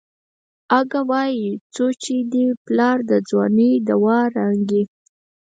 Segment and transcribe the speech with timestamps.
[0.79, 4.83] اگه وايي څو چې دې پلار د ځوانۍ دوا رانکي.